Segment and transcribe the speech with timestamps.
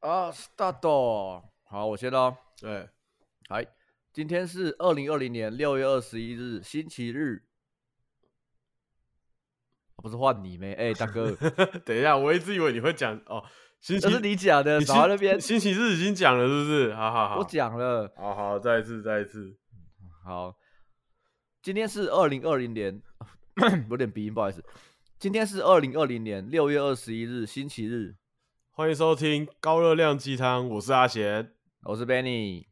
[0.00, 2.34] 啊，start，好，我先喽。
[2.58, 2.88] 对，
[3.50, 3.66] 来，
[4.14, 7.42] 今天是二零二零年六月二十一日，星期日。
[9.96, 10.72] 不是换你没？
[10.72, 11.30] 哎，大哥，
[11.84, 13.44] 等一下，我一直以为你会讲哦，
[13.82, 15.38] 星期这是你讲的，少在那边。
[15.38, 16.94] 星期日已经讲了，是不是？
[16.94, 18.10] 好好好，我讲了。
[18.16, 19.54] 好好，再一次，再一次。
[20.24, 20.56] 好，
[21.60, 23.02] 今天是二零二零年，
[23.90, 24.64] 有点鼻音，不好意思。
[25.18, 28.16] 今天是二零二零年六月二十一日，星期日。
[28.80, 31.52] 欢迎收听高热量鸡汤，我是阿贤，
[31.82, 32.64] 我是 Benny。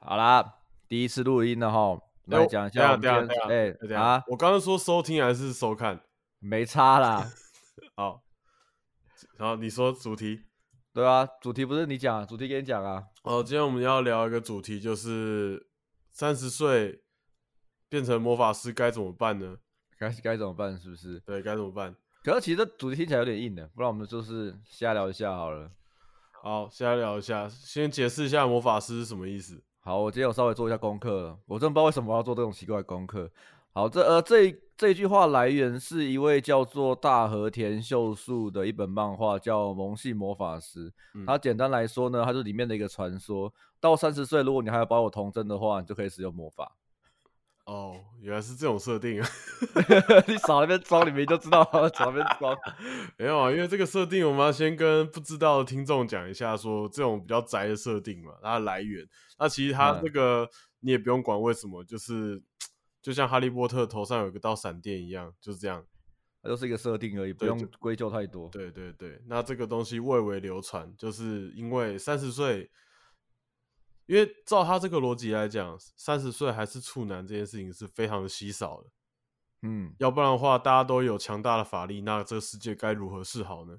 [0.00, 0.54] 好啦，
[0.88, 3.78] 第一次录音了哈，来讲一下我们今天。
[3.90, 6.00] 哎，啊，我刚刚说收听还是收看？
[6.38, 7.30] 没差啦。
[7.96, 8.22] 好，
[9.36, 10.40] 然后你说主题？
[10.94, 13.04] 对啊，主题不是你讲，主题给你讲啊。
[13.24, 15.68] 哦，今天我们要聊一个主题，就是
[16.12, 17.02] 三十岁
[17.90, 19.58] 变成魔法师该怎么办呢？
[19.98, 20.80] 该该怎么办？
[20.80, 21.20] 是不是？
[21.20, 21.94] 对，该怎么办？
[22.26, 25.70] 可是其实这主题听起来有点硬的，不然我们就是瞎聊一下好了。
[26.32, 29.62] 好，瞎聊一下，先解释一下魔法师是什么意思。
[29.78, 33.30] 好，我今天有稍微做一下功课了，我真不知道为什么要做这种奇怪的功课。
[33.72, 40.90] 好，这呃这这一句话来源是一位叫做大和田秀树的一本漫画，叫《萌系魔法师》。
[41.14, 41.24] 嗯。
[41.24, 46.72] 它简单来说呢，它是里面的一个传说，到三十岁，如果你还要保有童真的话，你就可以使用魔法。
[47.66, 49.28] 哦，原来是这种设定啊！
[50.28, 51.64] 你少那边装，你们就知道
[51.94, 52.56] 少那边装。
[53.18, 59.04] 没有啊，因为这个设定，我们要先跟不知道的听众讲一下，说这种比较宅的设定嘛，它的来源。
[59.36, 62.40] 那其实它这个你也不用管为什么，就是
[63.02, 65.84] 就像哈利波特头上有个道闪电一样，就是这样，
[66.44, 68.48] 它就是一个设定而已，不用归咎太多。
[68.50, 72.70] 对对对，那这个东西蔚为流传，就是因为三十岁。
[74.06, 78.88] 因为照他这个逻辑来讲，三十岁还是处男这件事情是非常的稀少的，
[79.62, 83.78] 嗯，要不然的话，大家都有强大的法力，那这个世界该如何是好呢？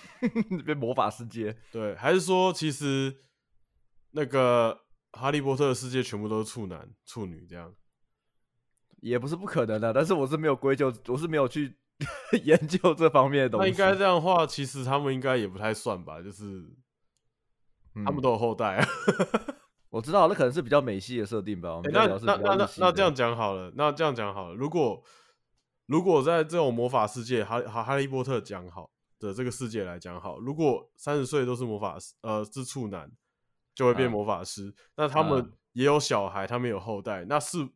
[0.64, 1.56] 变魔法世界？
[1.72, 3.24] 对，还是说其实
[4.10, 4.82] 那个
[5.12, 7.74] 哈利波特的世界全部都是处男处女这样？
[9.00, 11.74] 也不是不可能的，但是我是没有归咎，我是没有去
[12.44, 13.64] 研究这方面的东西。
[13.64, 16.76] 那应该这样的话，其实他们应该也不太算吧，就是。
[18.04, 18.88] 他们都有后代啊，
[19.88, 21.80] 我知道，那可能是比较美系的设定吧。
[21.84, 24.54] 欸、那那那那那这样讲好了，那这样讲好了。
[24.54, 25.02] 如果
[25.86, 33.10] 如果在这种魔法世界，哈哈哈利波特讲好的这个世界来讲好，如果三十岁都是魔法师，呃，是处男，
[33.74, 34.68] 就会变魔法师。
[34.68, 37.66] 啊、那他们也有小孩，他们有后代，那是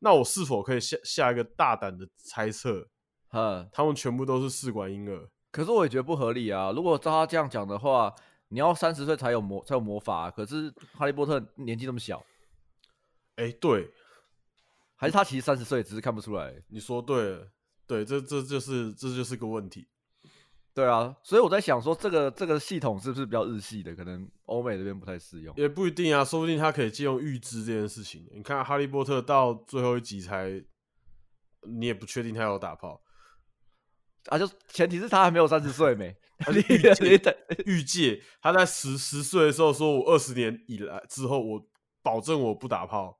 [0.00, 2.88] 那我是否可以下下一个大胆的猜测？
[3.32, 5.28] 嗯，他们全部都是试管婴儿。
[5.52, 6.72] 可是我也觉得不合理啊。
[6.72, 8.12] 如果照他这样讲的话。
[8.48, 12.24] 你要三十岁才有魔才有魔法，啊，可是哈利波特年纪那么小，
[13.36, 13.90] 哎，欸，对，
[14.96, 16.54] 还是他其实三十岁只是看不出来。
[16.68, 17.50] 你说对了，
[17.86, 19.88] 对，这这就是这就是个问题。
[20.74, 23.96] 对啊，所以我在想说，这个这个系统是不是比较日系的？
[23.96, 25.52] 可能欧美这边不太适用。
[25.56, 28.28] 也不一定啊，说不定他可以借用预知这件事情。
[28.32, 30.62] 你看哈利波特到最后一集才，
[31.62, 33.02] 你也不确定他有打炮。
[34.26, 36.16] 啊，就前提是他还没有三十岁没，
[37.66, 41.66] 预借他在十十岁的时候说，我二十年以来之后，我
[42.02, 43.18] 保证我不打炮。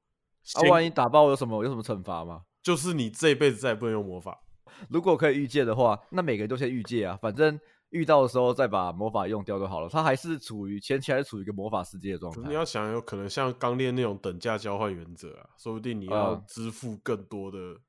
[0.55, 2.43] 啊，万一打爆有什么有什么惩罚吗？
[2.62, 4.41] 就是你这一辈子再也不能用魔法。
[4.89, 7.59] 如果可以预借的话，那每个人都先预借啊，反正
[7.91, 9.89] 遇到的时候再把魔法用掉就好了。
[9.89, 12.49] 他还是处于前期还是处于一个魔法世界的状态。
[12.49, 17.81] 你要想，有可能像刚练那种等价交换原则啊，说不定你要支付更多的，嗯、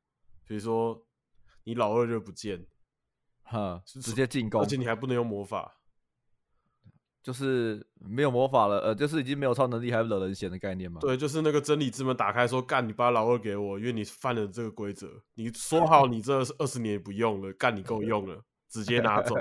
[0.48, 1.06] 比如说
[1.64, 2.66] 你老二就不见。
[3.50, 5.76] 哈，直接进攻，而且你还不能用魔法，
[7.24, 11.02] 就是没有魔法了，呃，就是已经没有超能力，还惹人嫌的概念嘛。
[11.02, 15.08] 对，就是那个真理之门打开说，干，你把老二给我，因为你犯了这个规则。
[15.34, 18.40] 你说好，你这二十年也不用了，干，你够用了，
[18.70, 19.36] 直接拿走，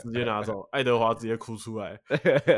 [0.00, 0.60] 直接拿走。
[0.70, 2.00] 爱德华直接哭出来，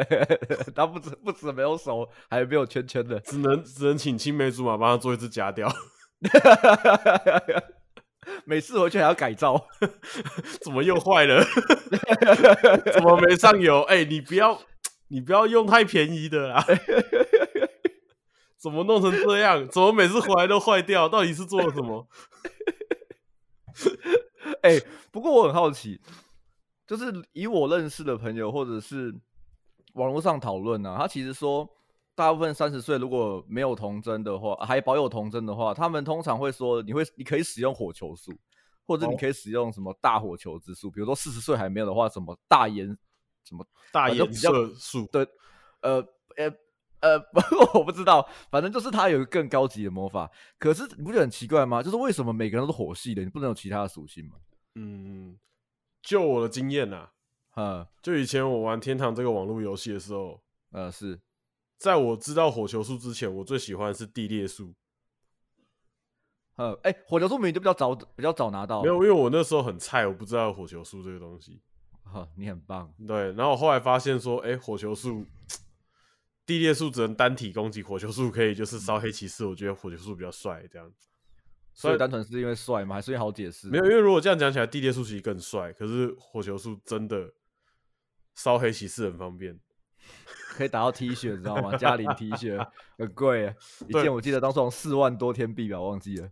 [0.77, 5.67] 他不止不止没有手，还没有圈圈的，只能只能请青梅竹马帮他做一只假屌。
[8.47, 9.69] 每次回去还要改造，
[10.63, 11.45] 怎么又坏了？
[12.93, 13.83] 怎么没上油？
[13.83, 14.61] 哎、欸，你不要，
[15.09, 16.65] 你不要用太便宜的啦！
[18.59, 19.67] 怎么弄成这样？
[19.69, 21.09] 怎么每次回来都坏掉？
[21.09, 22.07] 到底是做了什么？
[24.63, 26.01] 哎、欸，不过我很好奇，
[26.87, 29.15] 就是以我认识的朋友或者是
[29.95, 31.69] 网络上讨论呢，他其实说。
[32.15, 38.33] 大部分三十岁如果没有童真的话，还保有童真的话，他们通常会说，你会你可以使用火球术，
[38.87, 40.91] 或者你可以使用什么大火球之术。
[40.91, 42.87] 比如说四十岁还没有的话，什么大炎
[43.45, 45.07] 什么大颜色术？
[45.11, 45.27] 对，
[45.81, 45.97] 呃
[46.37, 46.51] 呃
[47.01, 47.21] 呃，
[47.75, 50.31] 我不知道，反正就是他有一个更高级的魔法。
[50.59, 51.83] 可是你不觉得很奇怪吗？
[51.83, 54.37] 就是为什么每个人都是火系的，你不能有其他的属性吗？
[54.77, 55.39] 嗯，
[56.01, 57.11] 就我的经验呐、啊，
[57.57, 60.41] 嗯，就以前我玩天堂这个网络游戏的时候，
[60.71, 61.21] 呃，是
[61.85, 64.75] 在我知道火球术之前，我最喜欢的是地裂术。
[66.55, 68.81] 呃，哎、欸，火球术明明就比较早，比较早拿到。
[68.81, 71.61] 没有，因为我那时候很菜，我不知道火球术这个东西。
[72.03, 72.91] 哈，你很棒。
[73.07, 75.27] 对，然后我后来发现说，哎、欸，火球术、
[76.47, 79.45] 地裂术只能单体攻击，火球术可以就是烧黑骑士。
[79.45, 80.91] 我觉得火球术比较帅，这样。
[81.75, 82.95] 所以单纯是因为帅吗？
[82.95, 83.69] 还是因为好解释？
[83.69, 85.71] 没有，因为如果这样讲起来，地裂术其实更帅。
[85.75, 87.31] 可是火球术真的
[88.37, 89.61] 烧黑骑士很方便，
[90.55, 91.75] 可以打到 T 恤，你知道吗？
[91.77, 92.67] 加零 T 恤
[92.97, 93.55] 很贵，
[93.89, 96.31] 一件我记得当时四万多天币吧，我忘记了。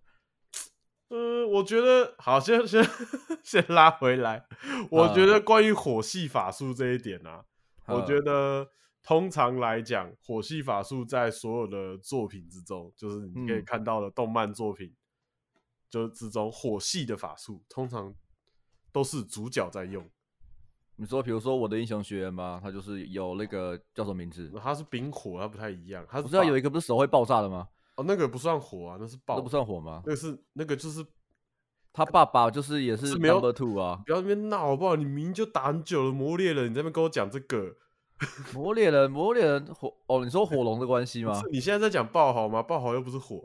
[1.08, 2.82] 呃，我觉得好，先 先
[3.42, 4.46] 先拉回来。
[4.90, 7.44] 我觉得关于火系法术这一点啊，
[7.86, 8.70] 我觉得
[9.02, 14.94] 通常来讲，火系法术在所有的作品之中，就是你可以看到的动漫作品，
[15.90, 18.14] 就之中火系的法术，通常
[18.90, 20.08] 都是主角在用。
[20.96, 24.52] 你说，比如说我的英雄学员吧，他就是有那个叫什么名字？
[24.62, 26.04] 他是冰火，他不太一样。
[26.08, 27.66] 他不知道有一个不是手会爆炸的吗？
[27.96, 30.02] 哦，那个不算火啊，那是爆，那不算火吗？
[30.06, 31.04] 那个是那个就是
[31.92, 34.00] 他爸爸，就是也是 number two 啊！
[34.06, 34.96] 不要在那边闹好不好？
[34.96, 37.74] 你明明就打很久了，魔猎人，你在那边跟我讲这个
[38.54, 41.42] 魔猎人，魔猎人火哦，你说火龙的关系吗？
[41.50, 42.62] 你现在在讲爆豪吗？
[42.62, 43.44] 爆豪又不是火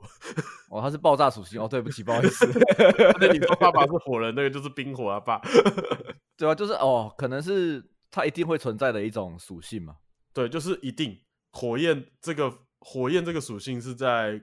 [0.70, 2.46] 哦，他是爆炸属性哦，对不起，不好意思。
[3.20, 5.42] 那你说爸爸是火人，那个就是冰火啊爸，
[6.38, 9.98] 对啊，就是哦，可能是它一定会存在的一种属性嘛？
[10.34, 11.20] 对，就是一定
[11.52, 12.60] 火焰这个。
[12.80, 14.40] 火焰这个属性是在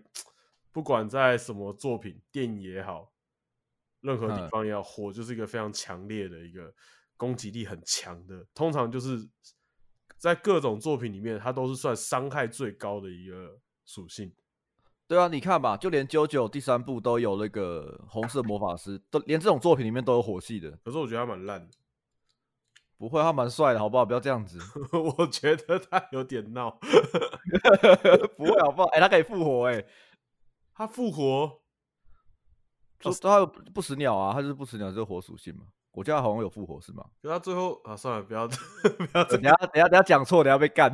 [0.73, 3.13] 不管在什么作品、电影也好，
[4.01, 6.71] 任何地方也好，火就是一个非常强烈的一个
[7.17, 8.45] 攻击力很强的。
[8.53, 9.27] 通常就是
[10.19, 13.57] 在各种作品里面，它都是算伤害最高的一个
[13.87, 14.35] 属性。
[15.07, 20.73] 对啊，你看吧，就连 JoJo 第三部都有那个红色魔法师，都连这种作品里面都有火系的。
[20.85, 21.73] 可是我觉得他蛮烂的。
[22.97, 24.05] 不会，他蛮帅的，好不好？
[24.05, 24.59] 不要这样子。
[25.19, 26.71] 我觉得他有点闹。
[28.37, 28.89] 不会，好不好？
[28.89, 29.85] 哎、欸，他可以复活、欸，哎，
[30.75, 31.61] 他复活，
[33.01, 35.65] 就他有不死鸟啊，他就是不死鸟，就是火属性嘛。
[35.93, 37.05] 我记得他好像有复活是吗？
[37.23, 40.91] 可他最后啊，算了，不要， 不要等，等下，等下，等下讲错，等下被干。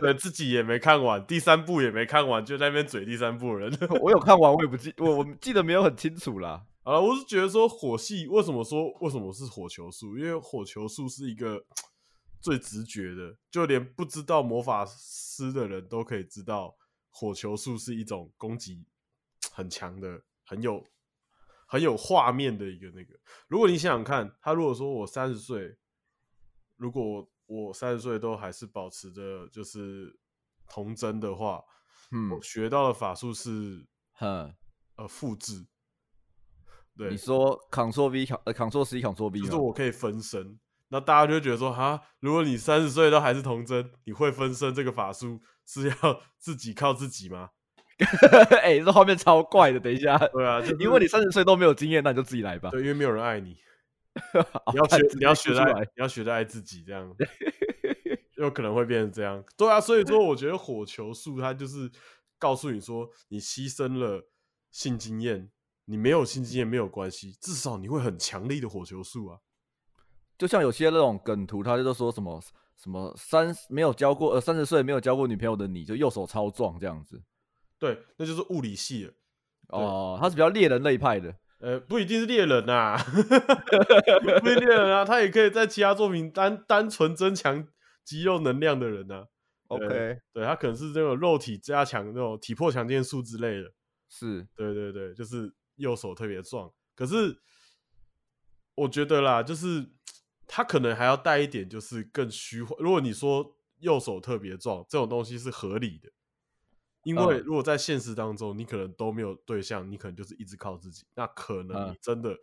[0.00, 3.72] 对，自己也没看完，第三部也没看完，就在那边嘴第三部人。
[4.00, 6.62] 我有看完，我也不记，我我记得没有很清楚啦。
[6.82, 10.16] 啊，我是觉得说火系为什么说为什么是火球术？
[10.16, 11.62] 因为火球术是一个
[12.40, 16.74] 最直觉的，就连不知道魔法师的人都可以知道，
[17.10, 18.86] 火球术是一种攻击
[19.52, 20.82] 很强的、很有
[21.66, 23.14] 很有画面的一个那个。
[23.46, 25.76] 如果你想想看，他如果说我三十岁，
[26.76, 30.18] 如果我三十岁都还是保持着就是
[30.66, 31.62] 童真的话，
[32.10, 34.54] 嗯，我学到的法术是，哼，
[34.96, 35.66] 呃，复制。
[36.96, 40.58] 对，你说 Ctrl V 呃 Ctrl C Ctrl V，就是我可以分身，
[40.88, 47.50] 那大家就会觉得说哈，如果你三十岁都还是童真，你会分身这个法术是要 自己靠自己吗？
[48.62, 49.78] 哎、欸，这画面超怪的。
[49.78, 52.70] 等一下，对啊，就是、因为你三十岁都没有经验，那你就自己来吧。
[52.70, 53.50] 对，因为没有人爱你，
[54.72, 57.14] 你要 学，你要学爱，你要学着爱自己，这样
[58.36, 59.44] 有可能会变成这样。
[59.56, 61.90] 对啊，所以说我觉得火球术它就是
[62.38, 64.26] 告诉你说，你牺牲了
[64.70, 65.50] 性经验。
[65.90, 69.40] 你没有新经验没有关系，至少你会很强力的火球术啊。
[70.38, 72.40] 就像有些那种梗图，他就说什么
[72.76, 77.20] 什么三没有交过呃三十岁没有交过女朋友的你就右手超壮这样子。
[77.76, 79.12] 对，那就是物理系的。
[79.66, 81.34] 哦，他是比较猎人类派的。
[81.58, 87.66] 呃，不一定是猎人呐、啊， 不一定猎人啊，他也可以在其他作品单单纯增强
[88.04, 89.26] 肌肉能量的人呐、啊。
[89.66, 93.72] OK，对，他可能是这种肉体加强那种体魄强健术之类的。
[94.08, 95.52] 是，对对对，就是。
[95.80, 97.40] 右手特别壮，可是
[98.74, 99.90] 我觉得啦，就是
[100.46, 102.76] 他可能还要带一点，就是更虚幻。
[102.78, 106.10] 如果你说右手特别壮，这种东西是合理的，
[107.02, 112.36] 因为如果在现实当中，你可能都没有对象，你可能就是一直靠自己，那可能你真的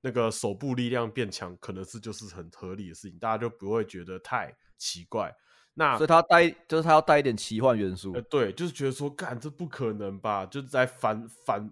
[0.00, 5.34] 那个手部力量变强，可能是就是很合理的事情，大家就不会觉得太奇怪。
[5.74, 10.46] 那所以他带就是他要带一点奇幻元素，呃，对，就是觉得说，干这不可能吧？
[10.46, 11.70] 就是在反反。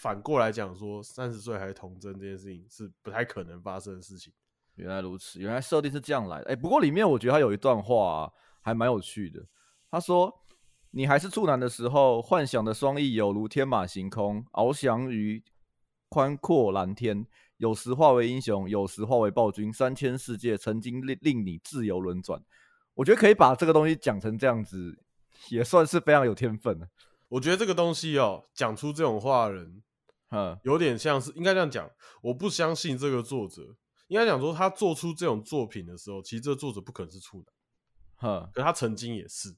[0.00, 4.32] 反过来讲，说三十岁还童真这件事情是不太可能发生的事情。
[4.76, 6.44] 原来如此，原来设定是这样来的。
[6.44, 9.44] 哎、欸，不过里面我觉得他有一段话、啊、还蛮有趣的。
[9.90, 10.32] 他说
[10.92, 15.42] ：“你还是处男的时候，幻想的双翼有如天马行空，翱翔于
[16.08, 17.26] 宽阔蓝天。
[17.56, 19.72] 有时化为英雄，有时化为暴君。
[19.72, 22.40] 三千世界曾经令令你自由轮转。
[22.94, 24.96] 我觉得可以把这个东西讲成这样子，
[25.50, 26.86] 也算是非常有天分了。
[27.28, 29.82] 我觉得这个东西哦，讲出这种话的人。”
[30.62, 31.90] 有点像是应该这样讲，
[32.22, 33.62] 我不相信这个作者
[34.08, 37.44] 应该讲说他做出这种作品的时候，其实这个作者不可能是处
[38.18, 39.54] 男，哼，可他曾经也是，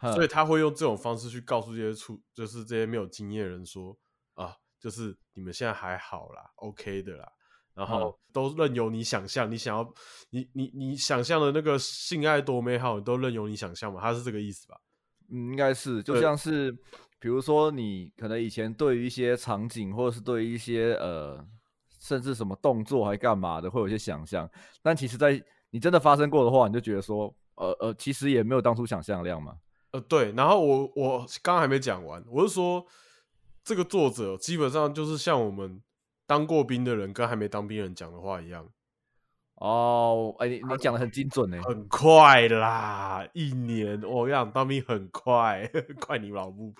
[0.00, 3.96] 所以他会用这种方式去告诉这些处，就是这些没有经验的人说
[4.34, 7.28] 啊，就是你们现在还好啦，OK 的啦。
[7.72, 9.94] 然后都任由你想象，你想要，
[10.30, 14.00] 你你你想象的那个性爱多美好，你都任由你想象嘛？
[14.00, 14.78] 他是这个意思吧？
[15.30, 16.76] 嗯，应该是，就像是，
[17.20, 21.46] 比如说你可能以前对于一些场景，或者是对于一些呃，
[22.00, 24.50] 甚至什么动作还干嘛的，会有一些想象。
[24.82, 29.54] 但其实，在你真的发生过的话，你就觉得说，呃呃，其实也没有当初想象的量嘛。
[29.92, 30.32] 呃，对。
[30.32, 32.84] 然后我我刚刚还没讲完，我是说，
[33.62, 35.80] 这个作者基本上就是像我们。
[36.26, 38.64] 当过兵的人跟还没当兵人讲的话一样
[39.60, 46.72] 哦，哎、欸，你你讲的很精准呢，很快啦，一年我跟你讲当兵很快， 快你老母！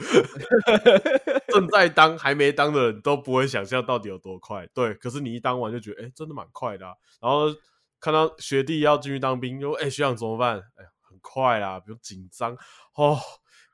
[1.52, 6.94] 正在当还没当的人都不会想象到底有多快，对，可是你一当完就觉得，哎、欸，真的蛮快的、啊。
[7.20, 7.54] 然后
[8.00, 10.56] 看到学弟要进去当兵，就哎、欸，学长怎么办？
[10.56, 12.56] 哎、欸，很快啦，不用紧张
[12.96, 13.18] 哦，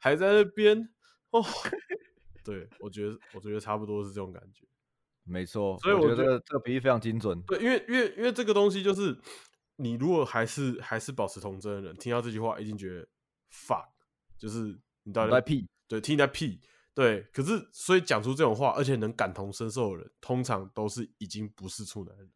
[0.00, 0.88] 还在那边
[1.30, 1.44] 哦。
[2.44, 4.66] 对，我觉得，我觉得差不多是这种感觉。
[5.28, 7.42] 没错，所以我觉得，这个比喻非常精准。
[7.42, 9.18] 对，因为因为因为这个东西就是，
[9.74, 13.06] 你如果还是还是保持童真的人，听到这句话一定觉得
[13.52, 13.86] fuck，
[14.38, 16.60] 就是你到底在屁，对，听你在屁，
[16.94, 17.22] 对。
[17.32, 22.30] 可是，所以讲出这种话，而且能感同身受的人，通常都是已经不是处男人。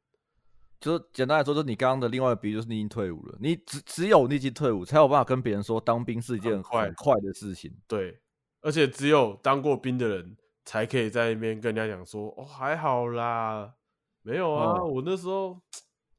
[0.81, 3.39] 就是简单来说，就是你刚刚的另外一个比喻，就是你已经退伍了。
[3.41, 7.73] 你只只有你已经退伍，才有办法跟别人说当兵是一件很快很快的事情。
[7.87, 8.21] 对，
[8.63, 10.37] 而且只有当过兵的人。
[10.71, 13.75] 才可以在那边跟人家讲说，哦，还好啦，
[14.23, 15.61] 没有啊，哦、我那时候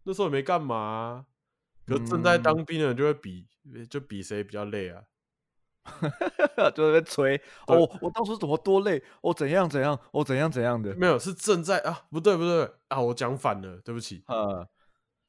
[0.03, 1.25] 那时候也没干嘛、啊。
[1.87, 5.01] 可正在当兵的人就会比，嗯、就比谁比较累啊，
[6.75, 14.67] 就在那边吹哦，我当初怎么多累，哦，怎样怎样，哦，怎样怎样的，没有，是正在啊，不对不对啊，我讲反了，对不起，呃，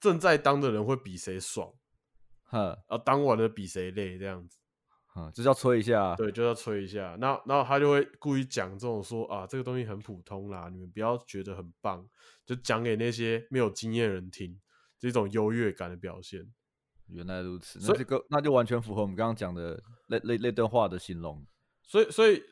[0.00, 1.72] 正在当的人会比谁爽，
[2.50, 4.58] 呃，啊，当完了比谁累这样子。
[5.14, 7.14] 啊，就叫吹一下，对，就要吹一下。
[7.20, 12.08] 那然后他就会故意讲这种说啊，这个东西很普通啦，你们不要觉得很棒，
[12.46, 14.58] 就讲给那些没有经验的人听，
[14.98, 16.50] 这种优越感的表现。
[17.08, 21.46] 原来如此，那这个那就完全符合我们刚刚讲的那那那段话的形容。
[21.82, 22.42] 所以所以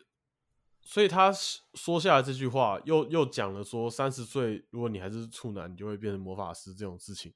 [0.82, 7.32] 所以他说下来这句话，又又讲了说，三十岁如果你还是处男，你就会变成魔法师这种事情，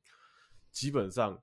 [0.70, 1.42] 基本上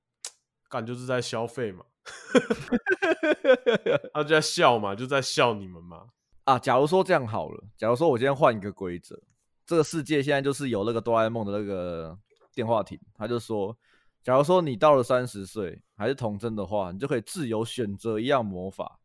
[0.70, 1.84] 感觉就是在消费嘛。
[4.12, 6.08] 他就在笑嘛，就在笑你们嘛。
[6.44, 9.20] 啊，假如说这样好了，假如说我今天换一个规则，
[9.64, 12.18] 这个世界现在就是有那个哆啦 A 梦的那个
[12.54, 13.76] 电话亭，他就说，
[14.22, 18.98] 假如说你到了三十岁还是童真的话，你就可以自由选择一样魔法，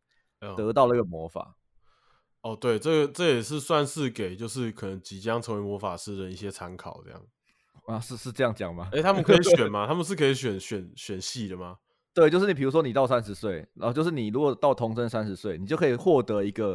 [0.56, 1.56] 得到那个魔法。
[2.40, 7.22] 哦，对，这个这也是算是给就是可能即将成为魔法师的一些参考，这样
[7.86, 8.88] 啊，是是这样讲吗？
[8.92, 9.86] 哎、欸，他们可以选吗？
[9.90, 11.76] 他们是可以选选选系的吗？
[12.18, 16.72] 对，就是你，比如说你到三十岁，然后就是你如果到童真三十岁，你就可以获得一个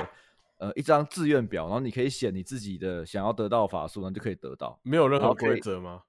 [0.58, 4.80] 呃一张志愿表，然后你可以写你自己的想要得到的法术，然后就可以得到。
[4.84, 6.04] 没有任何规则吗？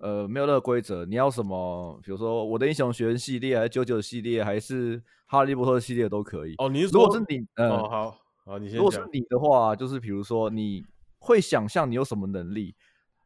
[0.00, 1.04] 呃，没有任何规则。
[1.04, 2.00] 你要什么？
[2.02, 6.56] 比如说我的英雄学院系列，还是九九系列，还是哈利波特系列都可以。
[6.58, 8.78] 哦，你如果是你，呃、哦，好，好，你先讲。
[8.78, 10.84] 如果是你的话，就是比如说你
[11.20, 12.74] 会想象你有什么能力，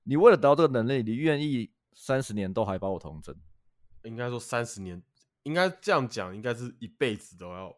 [0.03, 3.35] 你为了得到这个能力，你愿意三十年都还把我童真？
[4.03, 5.03] 应该说三十年。
[5.45, 7.75] 应该这样讲，应该是一辈子都要，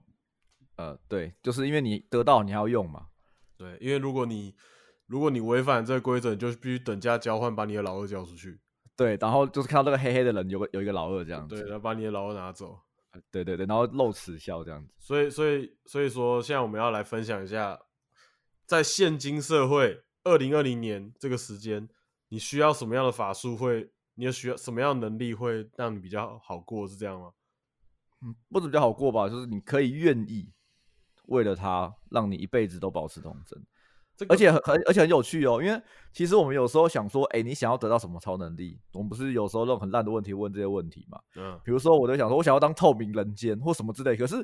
[0.77, 3.09] 呃，对，就是因为你得到，你还要用嘛。
[3.57, 4.57] 对，因为如果你
[5.07, 8.61] 如果你违反这个规则，你就必须等价交换，把你的老二交出去。
[8.97, 11.55] 对，然后就是看到那个黑黑的人有个有一个老二这样子。
[11.55, 12.79] 对，然后把你的老二拿走。
[13.31, 14.93] 对对对，然后露齿笑这样子。
[14.99, 17.79] 所以所以所以说，现在我们要来分享一下，
[18.67, 21.89] 在现今社会，二零二零年这个时间，
[22.29, 23.91] 你需要什么样的法术会？
[24.19, 26.87] 你有需要什么样的能力会让你比较好过？
[26.87, 27.33] 是这样吗？
[28.23, 29.29] 嗯，不怎么比较好过吧？
[29.29, 30.51] 就是你可以愿意
[31.27, 33.63] 为了他，让你一辈子都保持童真，
[34.17, 35.63] 这个、而且很很而且很有趣哦。
[35.63, 35.83] 因为
[36.13, 38.81] 其实我们有时候想说，哎、欸，你想要得到什么超能力？
[38.93, 41.21] 我们不是有时候那种很烂的问题问这些问题嘛？
[41.37, 44.17] 嗯，比如说我就想说，我想要当透明人间或什么之类。
[44.17, 44.37] 可是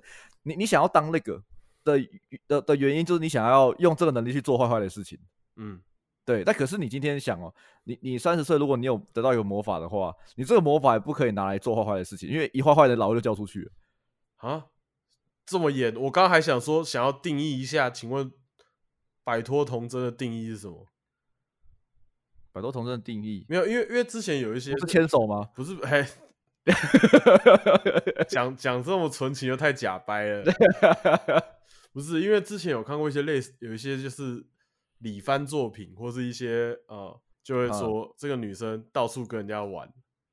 [0.42, 1.42] 你你想要当那个
[1.84, 1.98] 的
[2.46, 5.18] 的的原因，就是你想要用这个能力去做坏坏的事情。
[5.56, 5.80] 嗯。
[6.24, 7.52] 对，但可是你今天想哦，
[7.82, 13.72] 你你三十岁，如果你有得到一个魔法的话，你这个魔法也不可以拿来做坏坏的事情，因为一坏坏的老二就交出去了
[14.36, 14.66] 啊，
[15.44, 15.92] 这么严？
[15.96, 18.30] 我刚刚还想说，想要定义一下，请问
[19.24, 20.86] 摆脱童真的定义是什么？
[22.52, 25.48] 摆脱童真的定义没有，因为因为之前有一些是牵手吗？
[25.56, 26.08] 不是，哎，
[28.28, 30.44] 讲讲这么纯情又太假掰了，
[31.92, 34.46] 不是，因为之前有看过一些类似，有一些就是。
[35.02, 39.92] 李帆作品或是一些呃就会说这个女生到处跟人家玩，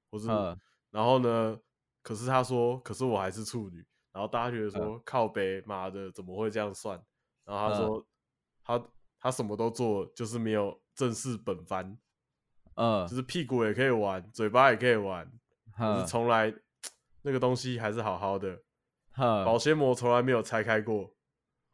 [0.10, 0.58] 或是嗯。
[0.92, 1.60] 然后呢，
[2.02, 7.00] 可是她说，可是我还是处女，然后大家觉得说、嗯、靠北妈的怎么会这样算？
[7.46, 8.06] 然后他说、嗯、
[8.64, 8.88] 他
[9.20, 11.96] 他什么都做，就是没有正式本番，
[12.74, 15.32] 嗯，就是屁股也可以玩，嘴巴也可以玩，
[15.78, 16.52] 可、嗯、是从来
[17.22, 18.64] 那个东西还是好好的，
[19.18, 21.14] 嗯、保鲜膜从来没有拆开过，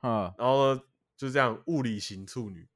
[0.01, 0.81] 嗯，然后呢
[1.15, 2.67] 就这样物理型处女。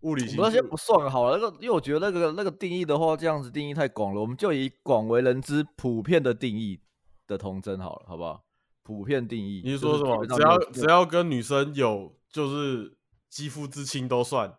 [0.00, 1.38] 物理型，那先不算好了。
[1.38, 4.20] 那个，因为我觉得那个那个定义的话，这样子定义太广了。
[4.20, 6.80] 我们就以广为人知、普遍的定义
[7.26, 8.44] 的童真好了，好不好？
[8.82, 9.62] 普遍定义。
[9.64, 10.24] 你是说什么？
[10.26, 12.96] 只要只要跟女生有就是
[13.28, 14.56] 肌肤之亲都算，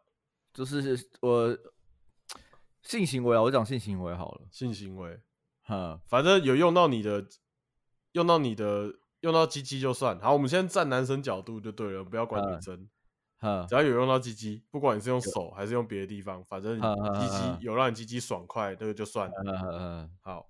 [0.53, 1.57] 就是我
[2.81, 5.19] 性行为啊，我讲性行为好了，性行为，
[5.63, 7.25] 哈，反正有用到你的，
[8.11, 10.19] 用到你的，用到鸡鸡就算。
[10.19, 12.89] 好，我们先站男生角度就对了，不要管女生。
[13.69, 19.33] 只要有用到鸡鸡，不管你是用手还是用别的地方，反正鸡鸡有让你鸡鸡爽快，这个就算了。
[19.71, 20.47] 嗯好，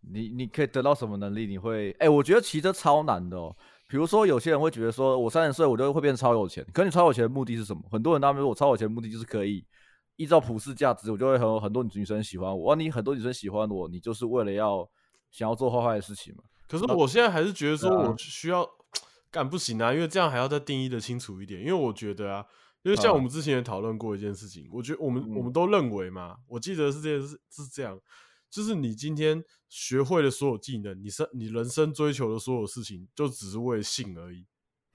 [0.00, 1.46] 你你可以得到什么能力？
[1.46, 3.56] 你会哎、欸，我觉得骑车超难的哦。
[3.86, 6.66] 比如说，有些人会觉得说，我三十岁我就会变超有钱。
[6.72, 7.80] 可你超有钱的目的是什么？
[7.92, 9.64] 很多人他们说我超有钱的目的就是可以
[10.16, 12.64] 依照普世价值，我就会很很多女生喜欢我。
[12.64, 14.88] 哇，你很多女生喜欢我，你就是为了要
[15.30, 16.42] 想要做坏坏的事情嘛？
[16.66, 18.68] 可是我现在还是觉得说我需要。
[19.32, 21.58] 干不行啊，因为这样还要再定义的清楚一点。
[21.58, 22.46] 因为我觉得啊，
[22.82, 27.98] 因为像我们之前也讨论过一件事情，我觉得我们我们都认为嘛，我记得是这件事是这样，
[28.50, 34.46] 就是你今天学会了所有技能，你生你人生追求的所有事情，就只是为了性而已，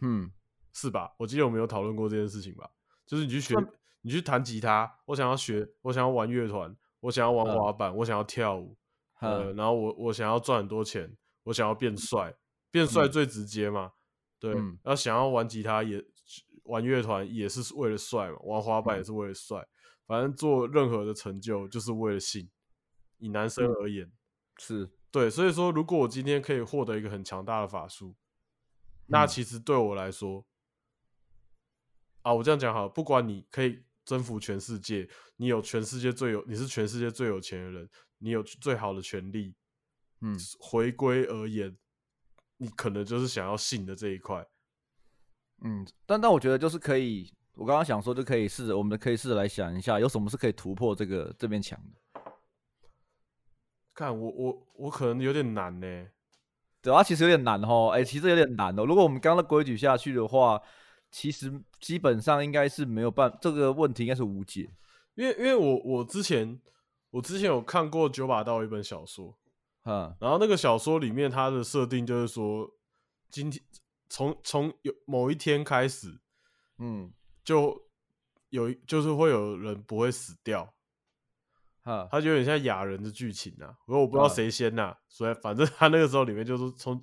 [0.01, 0.31] 嗯，
[0.71, 1.15] 是吧？
[1.17, 2.69] 我记得我们有讨论过这件事情吧？
[3.07, 3.55] 就是你去学，
[4.01, 8.77] 你去弹吉他，我想要学，我想要玩乐团，我想要玩滑板，我想要跳舞，
[9.21, 12.35] 呃，然后我我想要赚很多钱，我想要变帅，
[12.69, 13.93] 变帅最直接嘛。
[14.39, 16.03] 对，然后、嗯、想要玩吉他也
[16.63, 19.67] 玩乐团也是为了帅嘛，玩滑板也是为了帅，嗯、
[20.05, 22.49] 反正做任何的成就就是为了性。
[23.19, 24.11] 以男生而言，
[24.57, 24.87] 是。
[25.09, 28.15] 对，所以说如果我今天可以获得一个很强大的法术，
[29.07, 30.45] 那其实对我来说，
[32.21, 39.55] 嗯、啊，我这样讲好了，不管你可以征服全世界，你有全世界最有，你是全世界最有钱的人，你有最好的权利，
[40.21, 41.75] 嗯，回归而言。
[42.57, 44.43] 你可能就是想要信的这一块，
[45.63, 52.31] 嗯，但但我觉得就是可以，我刚刚想说就可以试着，我们可以试着来想一下，有什么是可以突破这个这面墙的。
[53.93, 56.07] 看我我我可能有点难呢，
[56.81, 58.85] 对啊，其实有点难哦，哎、欸，其实有点难哦。
[58.85, 60.59] 如果我们刚刚的规矩下去的话，
[61.11, 64.69] 其实基本上应该是没有办这个问题应该是无解，
[65.15, 66.59] 因为因为我我之前
[67.11, 69.37] 我之前有看过九把刀一本小说。
[69.87, 72.69] 嗯，然后那个小说里面，它的设定就是说，
[73.29, 73.63] 今天
[74.09, 76.19] 从从有某一天开始，
[76.77, 77.87] 嗯，就
[78.49, 80.73] 有就是会有人不会死掉，
[81.83, 83.77] 哈，它就有点像哑人的剧情啊。
[83.85, 87.01] 不过我不知道谁先呐、啊，所以反正他那个时候里面就是从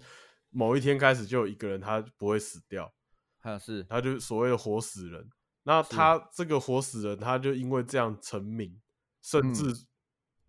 [0.51, 2.93] 某一天开始就有一个人他不会死掉，
[3.41, 5.27] 哈是，他就所谓的活死人。
[5.63, 8.79] 那他这个活死人，他就因为这样成名，
[9.23, 9.87] 甚至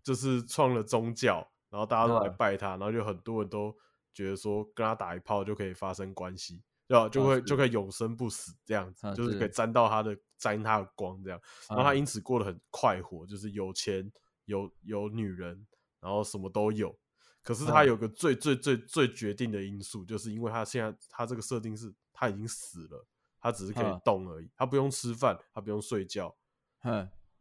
[0.02, 1.50] 就是创了宗教。
[1.76, 3.70] 然后大家都来拜他，然后就很多人都
[4.14, 7.06] 觉得说跟他打一炮就可以发生关系，对吧？
[7.10, 11.38] 就会就可以永生不死这样子，就是可以沾到他的沾他的光这样。
[11.68, 14.10] 然后他因此过得很快活，就是有钱
[14.46, 15.66] 有有女人，
[16.00, 16.98] 然后什么都有。
[17.42, 23.06] 可是他有个最最最最决定的因素，就是因为他现在他这个设定是他已经死了，
[23.38, 26.34] 他只是可以动而已，他不用吃饭，他不用睡觉，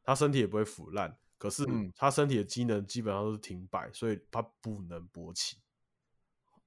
[0.03, 1.17] 他身体也不会腐烂。
[1.45, 1.63] 可是
[1.95, 5.57] 他身体的机能基本上都是停摆，所以他不能勃起。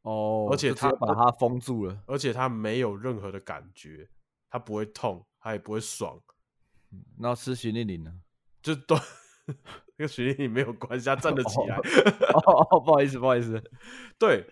[0.03, 4.09] 哦，而且他把它封住了，而且他没有任何的感觉，
[4.49, 6.23] 他不会痛，他也不会爽。
[7.19, 8.21] 那吃徐丽玲呢？
[8.63, 8.97] 就都
[9.97, 11.77] 跟徐丽玲没有关系，他站得起来。
[11.77, 13.61] 哦哦，不好意思，不好意思。
[14.17, 14.47] 对，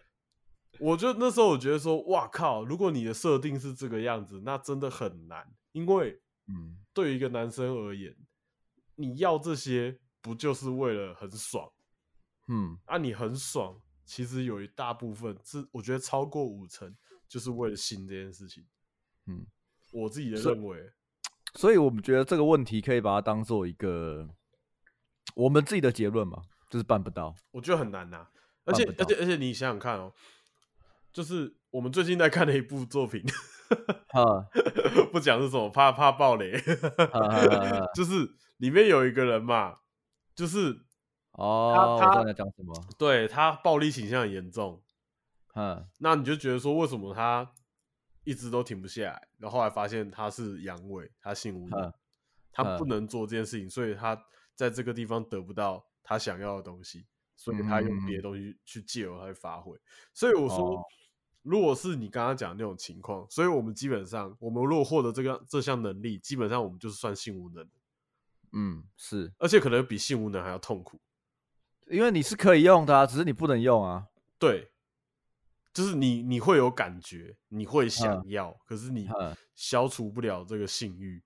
[0.81, 2.65] 我就那时候我觉得说，哇靠！
[2.65, 8.17] 如果你的设定是这个样子，那真的很难，因为嗯，对于一个男生而言，
[8.97, 10.01] 你要这些。
[10.27, 11.71] 不就是为了很爽？
[12.49, 16.93] 嗯，啊，你很爽，其实有一大部分是我觉得超过五成，
[17.29, 18.67] 就是为了性这件事情。
[19.27, 19.47] 嗯，
[19.93, 20.91] 我自己的认为，
[21.55, 24.29] 所以我们觉得这个问题可以把它当做一个
[25.37, 27.33] 我们自己的结论嘛，就是办不到。
[27.53, 28.31] 我觉得很难呐、啊，
[28.65, 30.13] 而且而且而且你想想看哦，
[31.13, 33.25] 就是我们最近在看的一部作品，
[35.13, 36.61] 不讲是什么，怕怕爆雷，
[37.95, 39.79] 就是里面有一个人嘛。
[40.37, 40.79] 就是
[41.33, 42.73] 哦，他在讲什么？
[42.97, 44.81] 对，他暴力倾向很严重，
[45.55, 47.51] 嗯，那你就觉得说，为什么他
[48.23, 49.29] 一直都停不下来？
[49.39, 51.93] 然后后来发现他是阳痿，他性无能，
[52.53, 54.17] 他不能做这件事情，所以他
[54.55, 59.77] 在这个地方得不到他想要的东西，所以他用别的东西去借由他去发挥。
[60.15, 60.77] 所以我说。
[60.77, 60.85] 哦
[61.47, 67.65] 如果是你刚刚讲的那种情况，所以我们基本上，我们如果获得这个这项能力，基本上我们就是算性无能。
[68.53, 71.01] 嗯，是，而且可能比性无能还要痛苦，
[71.89, 74.07] 因为你是可以用的啊，只是你不能用啊。
[74.39, 74.71] 对，
[75.73, 79.09] 就是你你会有感觉，你会想要，嗯、可是你
[79.55, 81.23] 消除不了这个性欲。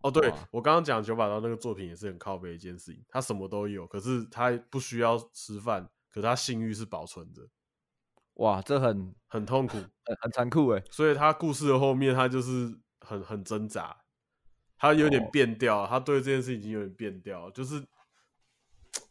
[0.00, 7.42] 嗯、哦，对，我刚刚讲九把刀那个作品也是很靠背一件事情，他什么都有，可是他不需要吃饭，可是他性欲是保存着。
[8.34, 10.80] 哇，这很很痛苦，很很残酷哎。
[10.92, 13.96] 所以他故事的后面，他就是很很挣扎，
[14.78, 17.84] 他有点变调，哦、他对这件事已经有点变调，就是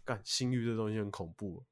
[0.05, 1.63] 干性欲这东西很恐怖。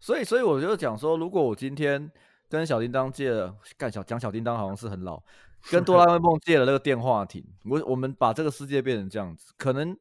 [0.00, 2.10] 所以，所以我就讲说，如果我今天
[2.48, 5.22] 跟小叮当借了，干小讲小叮当好像是很老，
[5.70, 9.96] 跟哆啦 A 梦借了那个电话亭，我我们把这个世界变成这样子，可能。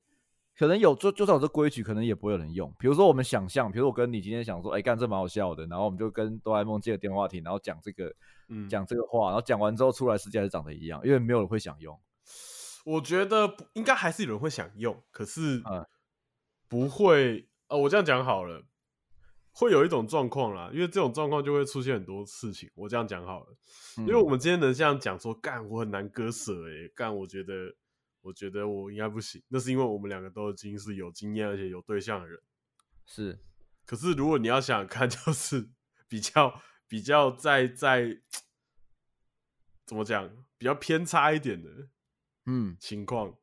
[0.57, 2.73] 可能有，就就算有这规矩，可能也不会有人用。
[2.79, 8.09] 比如说，我们想象，比如说我跟你今天想说，哎、欸，干这蛮好笑的，然后我们就跟哆啦 A 梦借了电话亭，然后讲这个，
[8.47, 11.99] 嗯，讲这个话，然后讲完之后出来，世界还是长得一样，因为没有人会想用。
[12.85, 15.61] 我觉得应该还是有人会想用，可是
[16.69, 17.49] 不会。
[17.67, 18.63] 呃、嗯，我这样讲好了，
[19.51, 22.71] 会有一种状况啦，因为这种状况就会出现很多事情。
[22.75, 23.57] 我这样讲好了，
[23.97, 27.75] 因为我们今天能这样讲说，干我很难割舍、欸，哎，干我觉得。
[28.25, 32.41] 我觉得我应该不行，那是因为我们两个都已经是有经验而且有对象的人。
[33.05, 33.39] 是，
[33.85, 35.69] 可是如果你要想想看， 就是
[36.07, 38.19] 比较比较在在
[39.85, 41.69] 怎么讲，比较偏差一点的，
[42.45, 43.33] 嗯，情况，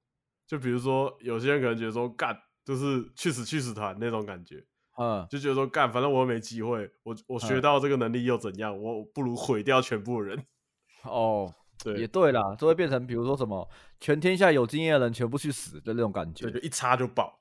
[0.46, 4.64] 就比如说有些人可能觉得说干就是去死去死团那种感觉，
[4.98, 10.44] 嗯，就觉得说干反正我又没机会，我我学到这个能力又怎样，我不如毁掉全部人。
[11.04, 11.52] 哦。
[11.82, 17.40] 对也对啦，就会变成比如说什么，全天下有经验的人全部去死的那种感觉，对，就一插就爆。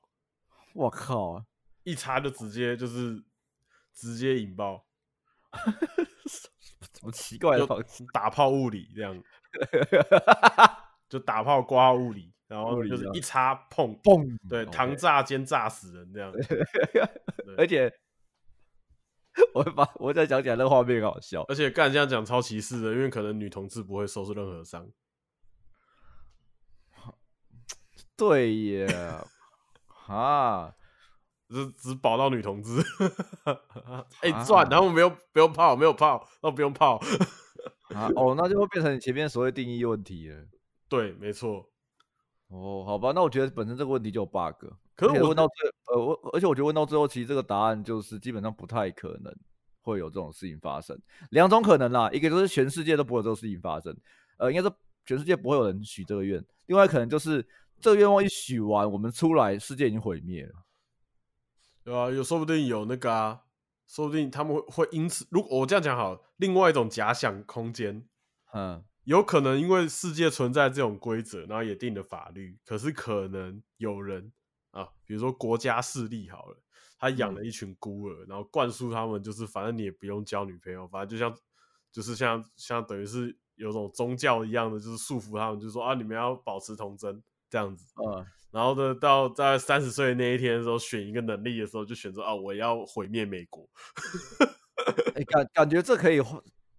[0.74, 1.44] 我靠，
[1.84, 3.22] 一插就直接就是
[3.94, 4.84] 直接引爆，
[6.26, 6.48] 什
[7.02, 8.04] 么奇怪的方式？
[8.12, 9.14] 打炮物理这样，
[11.12, 16.32] 就打炮刮物理，然后就是一插碰砰，对，糖炸兼炸死人这样，
[17.58, 17.92] 而且。
[19.54, 21.42] 我会把我再讲起来，那个画面很好笑。
[21.48, 24.86] 而且干这样讲超歧视的，因为可能女同志不会受任何伤。
[28.14, 28.86] 对耶，
[30.06, 30.74] 啊，
[31.48, 32.82] 只只保到女同志。
[34.20, 36.98] 哎、欸，赚，然后没有不用泡，没有泡，那不用泡。
[37.94, 40.44] 啊，哦，那就会变成你前面所谓定义问题了。
[40.92, 41.66] 对，没错。
[42.48, 44.66] 哦，好吧，那我觉得本身这个问题就有 bug。
[44.94, 49.34] 可是我问到最，呃，我而且我觉得问到最后，其实这个答案就是基本上不太可能
[49.80, 51.00] 会有这种事情发生。
[51.30, 53.96] 两种可能啦，一个就是全世界都不会有这种事情发生，
[54.36, 54.74] 呃，应该是
[55.06, 56.44] 全世界不会有人许这个愿。
[56.66, 57.42] 另外可能就是
[57.80, 60.52] 这个愿望一许完，我们出来，世界已经毁灭了，
[61.84, 62.10] 对啊？
[62.10, 63.40] 有说不定有那个啊，
[63.86, 68.06] 说不定他们会会因此，如果我这样讲好，另外一种假想空间，
[68.52, 68.84] 嗯。
[69.04, 74.32] 有可能因为世界存在这种规则，然后也定了法律，可是可能有人
[74.70, 76.56] 啊，比如说国家势力好了，
[76.98, 81.36] 他养了一群孤儿，然后灌输他们就是反正你也不用交女朋友，反正就像
[81.90, 93.68] 就是像像等于是有种宗教一样的，就是束缚他们，就是说啊你们要保持童真这样子，嗯，然后呢到在三十岁那一天的时候选一个能力的时候，就选择啊我要毁灭美国，
[95.16, 96.20] 欸、感感觉这可以。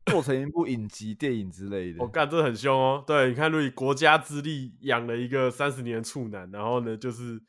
[0.11, 3.01] 做成一部影集、电影之类的，我干、哦，这很凶哦。
[3.07, 7.41] 对，你看，如以国家之力养了一个三十年处男，然后呢，就是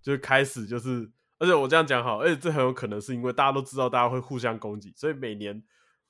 [0.00, 5.60] 就开始就是，而且我这样讲好，而且这很有可能是因为大家都知道，大家会互相攻击，所以每年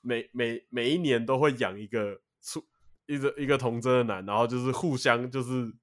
[0.01, 2.63] 每每每一年都会养一个处
[3.07, 5.73] 一个一个童真的男，然后就是互相就是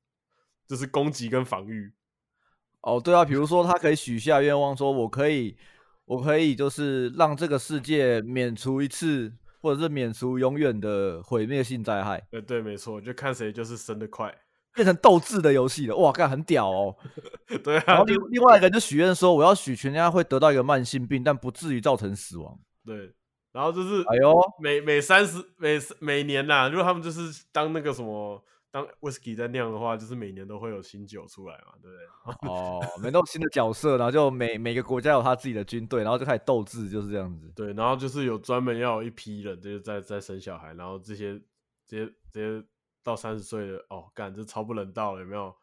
[0.69, 1.93] 就是攻击跟防御。
[2.83, 5.57] 哦，对啊，比如说他可以许下愿望，说我可以
[6.05, 9.33] 我可以就是让这个世界免除一次。
[9.61, 12.27] 或者是免除永远的毁灭性灾害。
[12.33, 14.35] 呃对，没错，就看谁就是生得快，
[14.75, 15.97] 变成斗智的游戏了。
[15.97, 16.97] 哇，干很屌哦。
[17.63, 17.85] 对啊。
[17.87, 22.59] 然后另另外一个人就许愿说，我要许全家会得到一个慢性病，但不至于造成死亡。
[22.85, 23.13] 对。
[23.53, 28.45] 然后就是，哎呦，每每三十每每年呐，如果他们就是当那个什么。
[28.73, 32.49] 当威士忌在酿的话，就是每年都会有新酒出来嘛，对不对？
[32.49, 37.51] 哦，每到新的角色，然后就每每个国家有他自己的军队，然后就开始斗智，就是这样子。
[37.57, 41.41] 对，然后就是有专门要有一批人，就是在在生小孩，然后这些
[41.85, 42.65] 这些这些
[43.03, 45.55] 到三十岁的哦，干这超不人道了，有没有？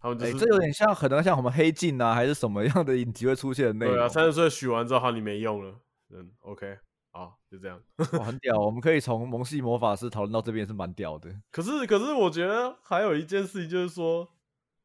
[0.00, 3.94] 他们就是、欸、这有点像，可能像我们黑镜啊，还是什么样的影集会出现的内容？
[3.94, 6.76] 对啊，三十岁许完之后，好，你没用了，嗯，OK。
[7.14, 8.58] 好，就这样，很屌。
[8.58, 11.32] 我们可以从萌系魔法师讨论到这边是蛮屌的。
[11.52, 14.28] 可是，可是我觉得还有一件事情，就是说，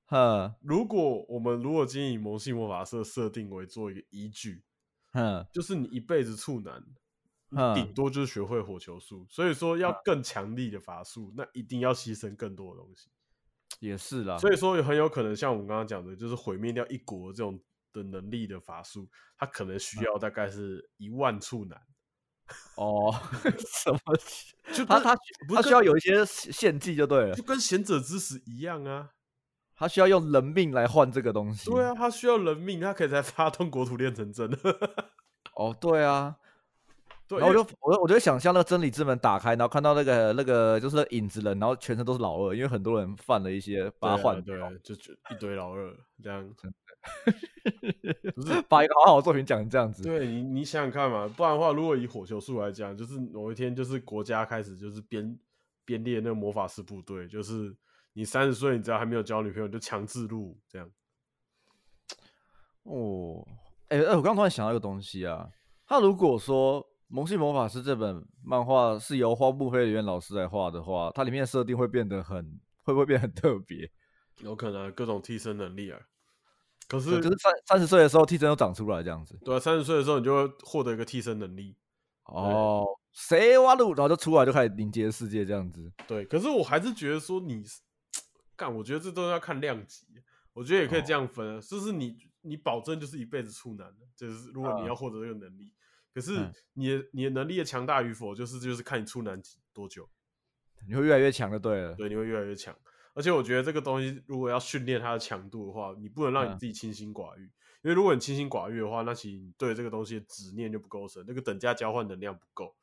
[0.06, 4.64] 哼，如果我们如果今天以萌系魔法师设定为做一个依据，
[5.12, 6.86] 哼，就是你一辈子处男，
[7.50, 9.26] 哼顶多就是学会火球术。
[9.28, 13.10] 所以说，要更强力的法术，那一定要牺牲更多的东西。
[13.80, 14.38] 也是啦。
[14.38, 17.60] 所以说，很有可能像我们刚刚讲的，就是毁灭掉一国这种
[17.92, 21.82] 的能力的法术，它可能需要大概是一万处男。
[22.76, 23.14] 哦，
[23.60, 24.00] 什么？
[24.74, 25.18] 就他他
[25.56, 29.10] 他需要有一些献祭就对了，就跟贤者之石一样啊。
[29.76, 31.70] 他需要用人命来换这个东西。
[31.72, 34.50] 对啊，他需要人命，他可以才发动国土炼成真。
[35.56, 36.36] 哦，对啊。
[37.28, 46.44] 对，然后我就我我就想象那个真理之门打开，然后看到那个那个就是影子人，然后全身都是老二，因为很多人犯了一些把他换掉，对，啊对啊，就一堆老二这样。
[48.36, 50.04] 不是把一个好好作品讲成这样子。
[50.04, 55.40] 对你，你想想看嘛，不然的话，如果以火球术来讲，就是某一天，就是国家开始就是编
[55.86, 57.76] 编列那个魔法师部队，就是。
[58.14, 60.92] 你三十岁，你只要还没有交女朋友，就强制入伍这样。
[62.84, 63.48] 哦，
[63.88, 65.48] 哎、欸、哎、欸，我刚突然想到一个东西啊，
[65.86, 72.44] 他如果说《萌系魔法师》这本漫画是由荒木飞吕彦老师来画的话，它里面的设定会变得很，
[72.84, 73.90] 会不会变得很特别？
[74.42, 76.02] 有可能各种替身能力啊。
[76.90, 79.40] 可是，可是三三十岁的时候，替身又长出来这样子。
[79.46, 81.78] 对啊，三十岁的时候，你就会获得一个替身能力。
[82.26, 85.90] 哦，谁挖路，然后就出来就开始凝结世界这样子。
[86.06, 87.64] 对，可是我还是觉得说你。
[88.56, 90.06] 干，我觉得这都要看量级。
[90.52, 95.64] 我觉得也可以这样分，啊，就、哦、是你你保证就是一辈子处男的，就是如果你要获得这个能力。
[95.64, 95.80] 嗯、
[96.14, 100.10] 可是你的你的能力的强大与否，就是就是看你处男多久，
[100.86, 101.96] 你会越来越强就对了。
[101.96, 102.76] 对，你会越来越强。
[103.20, 107.52] 而且我觉得这个东西如果要训练它的强度的话，你不能让你自己清心寡欲，嗯，
[107.82, 112.74] 因为如果你清心寡欲的话，那其实你对这个东西的执念就不够深，那个等价交换能量不够。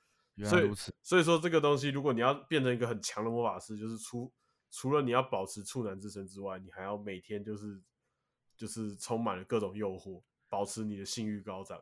[0.45, 0.71] 所以
[1.03, 4.31] 所以说这个东西，如果你要变成一个很强的魔法师，就是除。
[4.69, 7.81] 除了你要保持处男之身之外，你还要每天就是
[8.57, 10.21] 就是充满了各种诱惑，
[10.51, 11.81] 保持你的性欲高涨。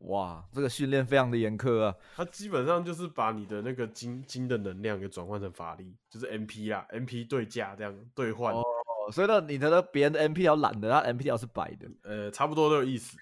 [0.00, 1.96] 哇，这个训练非常的严苛啊！
[2.14, 8.54] 它基本上就是把你的那个金金的能量给转换成法力，就是 MP 啦，MP 对价这样兑换。
[8.54, 8.62] 哦，
[9.10, 13.16] 所以呢，你的别人的 MP 要蓝的，他 MP 要是白的，呃，差不多都有意思。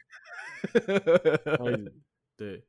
[2.37, 2.65] 对，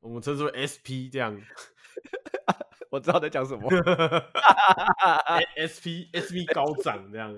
[0.00, 1.36] 我们称之为 SP 这样。
[2.88, 3.68] 我知道在讲什么，
[5.58, 7.34] SP SP 高涨这样，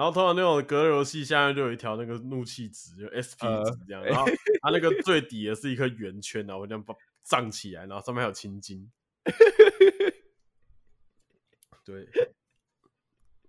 [0.00, 4.24] 然后通常那种格斗游戏下面就有一条那个怒气值，就 SP 值这样，然后
[4.62, 8.90] 它那个最底的是一颗圆圈，然后这样把胀起来，然后上面还有青筋。
[11.84, 12.08] 对，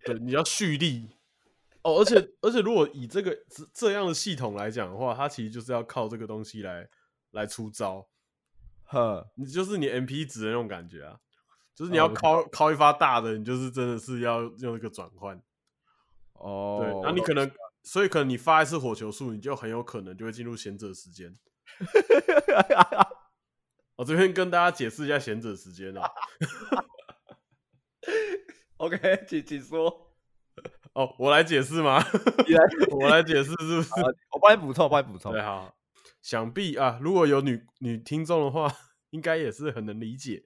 [0.03, 1.11] 对，你要蓄力
[1.83, 6.89] 哦，而且而且如果以这个这样的系统来讲的话，它其实就是要靠这个东西来
[7.31, 8.09] 来出招。
[8.83, 11.17] 呵，你就是你 MP 值的那种感觉啊，
[11.73, 15.41] 就是你要靠靠一发大的，你就是真的是要用一个转换。
[16.41, 17.49] 哦，对，那你可能，
[17.83, 21.35] 所以可能你发一次火球术，你就很有可能就会进入贤者时间。
[23.95, 26.09] 我这边跟大家解释一下贤者时间啊。
[28.77, 30.07] OK，请请说。
[30.93, 32.03] 哦，我来解释吗？
[32.47, 33.89] 你来， 我来解释是不是？
[34.31, 35.31] 我帮你补充，我帮你补充。
[35.31, 35.73] 对，好。
[36.21, 38.71] 想必啊，如果有女女听众的话，
[39.11, 40.43] 应该也是很能理解。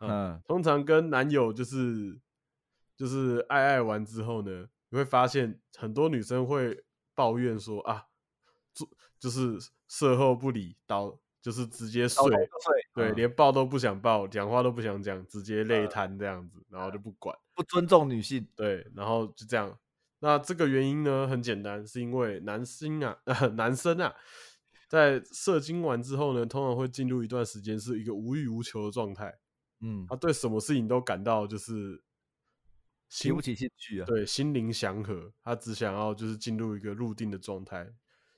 [0.00, 2.18] 嗯，嗯，通常跟男友就是
[2.96, 8.06] 就是爱爱完之后呢，你会发现很多女生会抱怨说啊，
[8.72, 12.38] 就就是事后不理，到就是直接睡，睡
[12.94, 18.46] 对、嗯，连抱都不想抱，讲话都不想讲，直接累瘫这样子，然后就不管，不尊重女性。
[18.54, 19.78] 对，然后就这样。
[20.20, 23.16] 那这个原因呢，很简单，是因为男性啊，
[23.54, 24.14] 男生啊。
[24.88, 29.38] 在射精完之后呢，通常会进入一段时间是一个无欲无求的状态。
[29.80, 32.02] 嗯，他对什么事情都感到就是
[33.08, 34.06] 提不起兴趣啊。
[34.06, 37.88] 对，心灵祥和，他只想要就是进入一个入定的状态。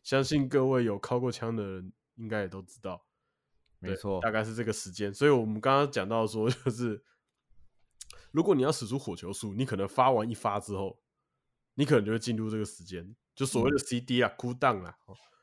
[0.03, 3.05] 相信各位有靠过枪的人应该也都知道，
[3.79, 5.13] 没错，大概是这个时间。
[5.13, 7.03] 所以我们刚刚讲到说，就是
[8.31, 11.03] 如果你要使出火球术，你可能发完一发之后，
[11.75, 14.97] 你可能就会进入这个时间，就所谓的 CD 啊，cool down 啊。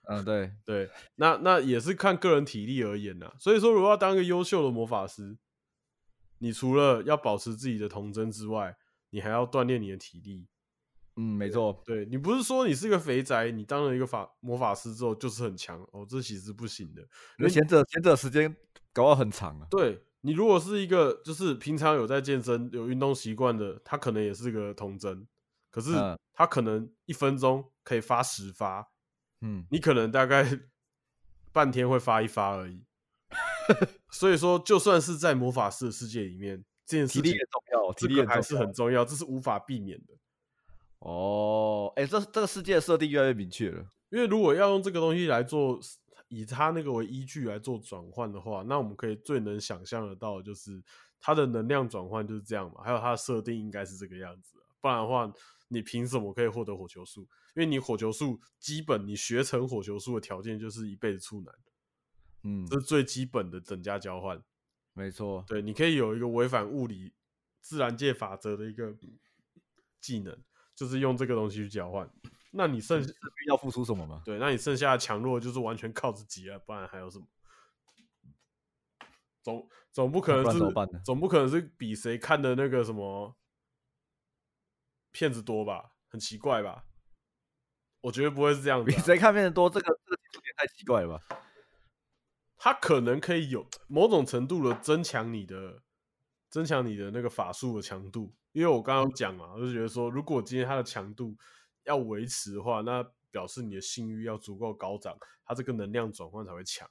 [0.10, 3.34] 嗯，对对，那那也是看个人体力而言呐。
[3.38, 5.38] 所以说，如果要当一个优秀的魔法师，
[6.38, 8.78] 你除了要保持自己的童真之外，
[9.10, 10.48] 你还要锻炼你的体力。
[11.16, 11.82] 嗯，没错。
[11.84, 17.02] 对，你不是说你是个肥宅，你当了一个法魔法师之后就是很强哦，这其实是不行的。
[17.40, 18.56] 因为前者前者时间
[18.94, 19.66] 搞到很长啊。
[19.72, 25.28] 对，你如果是一个就是平常有在健身、有运动习惯的，他可能也是个童真，
[25.72, 25.92] 可是
[26.34, 28.92] 他可能一分钟可以发十发。
[29.42, 30.46] 嗯，你可能大概
[31.52, 32.86] 半天会发一发而已，
[34.12, 40.14] 所以说就算是在魔法师的世界里面，这件事情体力也重要，体力还是很重要，这是无法避免的。
[41.00, 43.86] 哦，哎、欸，这这个世界的设定越来越明确了。
[44.10, 45.78] 因为如果要用这个东西来做，
[46.30, 50.82] 以它那个为依据来做转换的话，那我们可以最能想象得到，就是
[51.20, 52.82] 它的能量转换就是这样嘛。
[52.84, 55.32] 还有它的设定应该是这个样子，不然的话，
[55.68, 57.28] 你凭什么可以获得火球术？
[57.54, 61.54] 因为你火球术基本你学成火球术的条件就是一辈子处男，
[62.44, 64.42] 嗯，这是最基本的等价交换。
[64.98, 67.14] 没错，对，你可以有一个违反物理
[67.62, 68.94] 自然界法则的一个
[70.02, 70.38] 技能。
[70.76, 72.08] 就是用这个东西去交换，
[72.52, 73.12] 那你剩下
[73.48, 74.22] 要付出什么吗？
[74.24, 77.26] 对，那你剩下的强弱就是完全靠自己了，不然还有什么？
[79.42, 80.60] 总总不可能是
[81.04, 83.36] 总不可能是比谁看的那个什么
[85.12, 85.94] 骗子多吧？
[86.10, 86.86] 很奇怪吧？
[88.02, 91.47] 我觉得不会是这样比谁看片子多，这个这个有点太奇怪了吧？
[92.58, 95.82] 他可能可以有某种程度的增强你的
[96.50, 98.34] 增强你的那个法术的强度。
[98.54, 101.36] 因为我刚刚讲嘛，我就觉得说，如果今天它的强度
[101.84, 105.16] 要维持的话，那表示你的性欲要足够高涨，
[105.46, 106.90] 它这个能量转换才会强。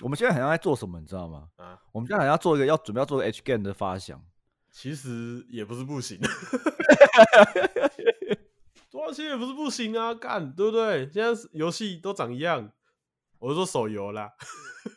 [0.00, 1.48] 我们现在好像在做什么，你知道吗？
[1.56, 4.24] 啊，我们现在好像要做一个要准备要做个 H game 的发想，
[4.72, 6.18] 其实也不是不行，
[8.90, 11.10] 多少钱也不是不行啊，干对不对？
[11.12, 12.72] 现在游戏都长一样，
[13.42, 14.30] 我是说手游啦。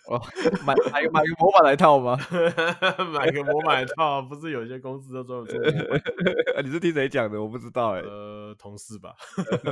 [0.07, 0.21] 哦，
[0.63, 2.15] 买买买个模板来套吗？
[3.11, 6.03] 买个模板来套，不是有些公司都专门做模板？
[6.63, 7.41] 你是听谁讲的？
[7.41, 8.07] 我不知道哎、欸。
[8.07, 9.15] 呃，同事吧。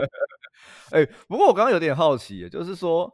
[0.90, 3.12] 哎、欸，不过我刚刚有点好奇，就是说，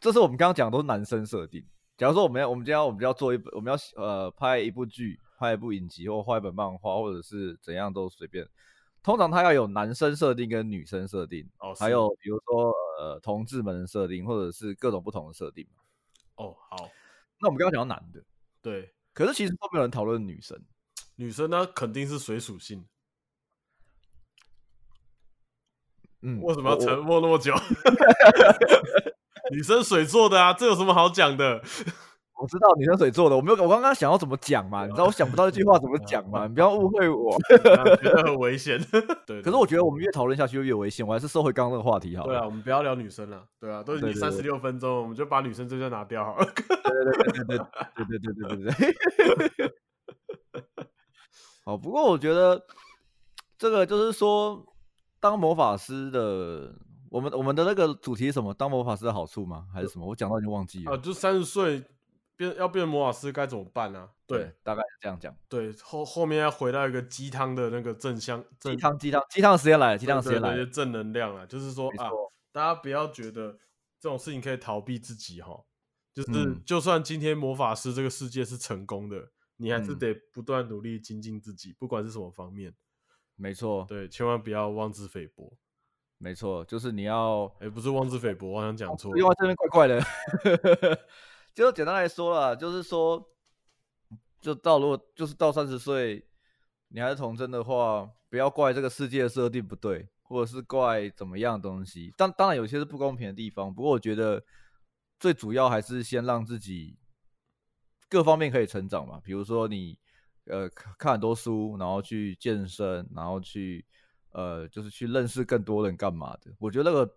[0.00, 1.60] 这是我们刚刚讲的都是男生设定。
[1.96, 8.46] 假如说我们要，我们今天要我们要做一，我们要呃拍一部剧，拍一部影集，或画一本漫画，或者是怎样都随便。
[9.04, 15.66] 通常他要有男生设定跟女生设定，哦，还有比如说呃同志们的设定，或者是各种不同的设定。
[16.36, 16.90] 哦，好，
[17.38, 18.24] 那我们刚刚讲到男的，
[18.62, 20.58] 对，可是其实都没有人讨论女生，
[21.16, 22.86] 女生呢肯定是水属性，
[26.22, 27.54] 嗯，为什么要沉默那么久？
[29.52, 31.62] 女生水做的啊，这有什么好讲的？
[32.44, 34.84] 我知道女生水做的，我没有，我刚刚想要怎么讲嘛？
[34.84, 36.44] 你知道我想不到这句话怎么讲嘛？
[36.46, 37.38] 你不要误会我，
[37.96, 38.78] 觉得很危险。
[39.26, 42.28] 对，可是我觉得我们越讨论下去就越危险，我还是收回刚刚那个话题好了。
[42.28, 43.42] 对啊，我们不要聊女生了。
[43.58, 46.44] 对啊，都已经三十六分钟，我们就把女生这段拿掉好了。
[46.44, 49.74] 对对对对对对对对对对对。
[51.64, 52.62] 好，不过我觉得
[53.56, 54.62] 这个就是说，
[55.18, 56.74] 当魔法师的，
[57.08, 58.52] 我们我们的那个主题是什么？
[58.52, 59.64] 当魔法师的好处吗？
[59.72, 60.04] 还是什么？
[60.06, 60.92] 我讲到已经忘记了。
[60.92, 61.82] 啊，就三十岁。
[62.36, 64.08] 变要变魔法师该怎么办呢、啊？
[64.26, 65.36] 对，大概是这样讲。
[65.48, 72.10] 对，后后面要回到一个鸡汤的那个正向鸡汤鸡汤鸡汤时间来了，鸡汤时间来正能量啊，就是说啊，
[72.52, 73.58] 大家不要觉得
[74.00, 75.64] 这种事情可以逃避自己哈，
[76.12, 82.74] 就是、嗯、就算今天魔法师这个世界是成功的，你还是得不断努力精进自己、嗯，不管是什么方面。
[83.36, 85.56] 没错，对，千万不要妄自菲薄。
[86.18, 90.00] 没错，就是你要，哎、欸，不是妄自菲薄，我好像讲错，因为这边怪怪的。
[91.54, 93.24] 就简单来说啦，就是说，
[94.40, 96.26] 就到如果就是到三十岁，
[96.88, 102.12] 你还是童真的话，不要怪这个世界设定不对，或者是怪怎么样的东西。
[102.16, 104.42] 当当然有些是不公平的地方，不过我觉得
[105.20, 106.98] 最主要还是先让自己
[108.08, 109.20] 各方面可以成长嘛。
[109.22, 109.96] 比如说你
[110.46, 113.86] 呃看很多书，然后去健身，然后去
[114.32, 116.52] 呃就是去认识更多人干嘛的。
[116.58, 117.16] 我觉得那个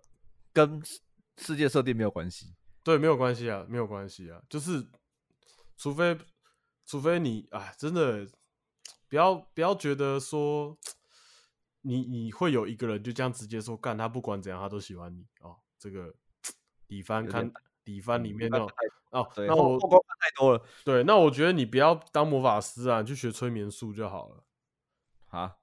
[0.54, 0.80] 跟
[1.38, 2.54] 世界设定没有关系。
[2.88, 4.88] 对，没有关系啊，没有关系啊，就是，
[5.76, 6.17] 除非，
[6.86, 8.26] 除非你哎，真的，
[9.10, 10.78] 不要不要觉得说，
[11.82, 16.15] 你你会有一个人就这样直接说干他不管怎样他都喜欢你哦，这个
[16.88, 17.52] 底番看
[17.84, 18.69] 底番里面那种
[19.12, 24.43] 哦，那我曝光太多了，对，那我觉得你不要当魔法师啊，你去学催眠术就好了
[25.28, 25.54] 啊，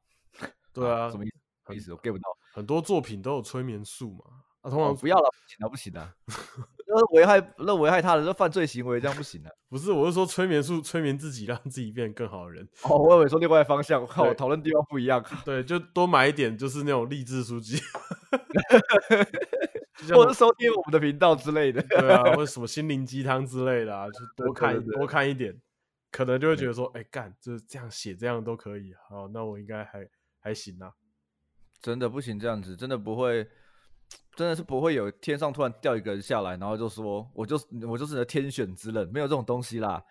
[0.75, 1.37] 对啊，什么意思？
[1.65, 1.91] 什么意思？
[1.95, 4.25] 我 get 不到，很多作品都有催眠术嘛，
[4.61, 5.31] 啊，通常、哦、不要了，
[5.71, 6.45] 不行了，不行
[6.95, 7.01] 了。
[7.01, 9.53] 那危害那危害他人这犯罪行为，这样不行的、啊。
[9.69, 12.67] 不是，我是说催眠术，催眠自己，让自己变得更好的人。
[12.85, 15.25] 哦，我以为说另外的方向，我靠，讨论地方不一样。
[15.45, 17.79] 对，就多买一点，就是那种励志书籍，
[20.15, 21.83] 或者是收听我们的频道之类的。
[21.83, 25.61] 对啊，或者什么心灵鸡汤之类的啊，就多看多看一点，
[26.13, 28.95] 可能就会觉得说，哎，干，就是这样写，这样都可以。
[29.09, 30.09] 好，那我应该还
[30.39, 30.93] 还行啊。
[31.83, 33.47] 真的不行，这样子真的不会。
[34.37, 37.57] 真的是不会有天上突然掉一个人下来，然后就说我就
[37.89, 40.03] 我就是你的天选之人，没有这种东西啦。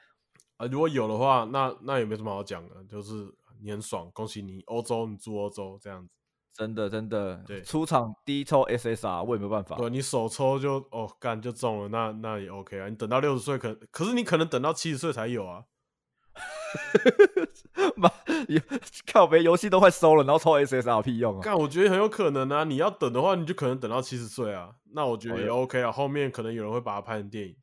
[0.58, 3.28] 啊，如果有的话，那那也没什么好讲的，就是
[3.62, 6.10] 你很爽，恭喜你，欧洲你住欧洲这样子，
[6.54, 15.64] 真的真的，对，出场第一抽 SSR 我也没办法，对，你首抽就哦干就中了，那那也 OK 啊，你等到六十岁可可是你可能等到七十岁才有啊，
[17.95, 18.09] 妈，
[19.11, 21.41] 靠北游戏都快收了，然后抽 SSR 屁用啊！
[21.41, 22.63] 干，我觉得很有可能啊。
[22.63, 24.76] 你要等的话，你就可能等到七十岁啊。
[24.93, 25.91] 那我觉得也 OK 啊。
[25.91, 27.55] 后面可能有人会把它拍成电影，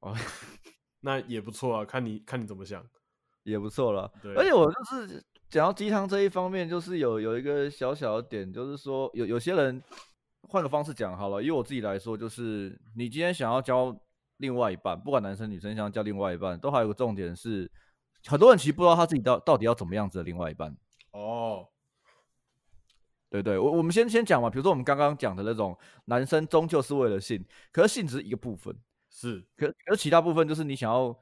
[0.00, 0.14] 哦，
[1.00, 1.84] 那也不错啊。
[1.84, 2.84] 看你看你怎么想，
[3.42, 4.10] 也不错了。
[4.22, 9.82] 对，而且我就是讲到鸡汤这一方面，就是有有一个小小的点，就是说有有些人
[10.42, 11.42] 换个方式讲好了。
[11.42, 13.94] 以我自己来说，就是你今天想要交
[14.38, 17.70] 另外一半，不管男生女生，想要交另外一半，都还有个重点是。
[18.26, 20.76] 很多人其实不知道他自己到到底要怎么样子的另外一半。
[21.12, 21.66] 哦，
[23.30, 28.74] 对对，我我们先先讲嘛，比如说我们刚刚讲的那种男生终究是为了性，可是性只是一个部分，
[29.10, 31.14] 是，可可是其他部分就是你想要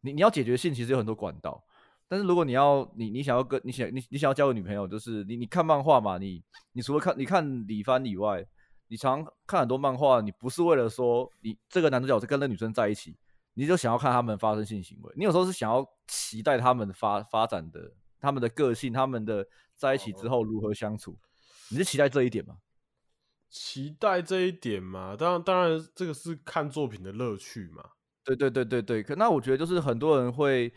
[0.00, 1.62] 你你要解决性，其实有很多管道，
[2.08, 8.44] 但是如果你要你你想要跟你想你你想要交个女朋友，就是你你看漫画嘛，你你除了看你看李帆以外，
[8.88, 13.16] 你常看很多漫画，你不是为了说你这个男主角是跟那女生在一起。
[13.54, 19.46] 你就想要看他们发生性行为，你有时候是想要期待他们发发展的，他们的个性，他们的
[19.76, 21.18] 在一起之后如何相处，
[21.70, 22.56] 你是期待这一点吗？
[23.50, 27.84] 期待这一点嘛，当然当然这个是看作品的乐趣嘛。
[28.24, 30.72] 对对对对对，可那我觉得就是很多人会，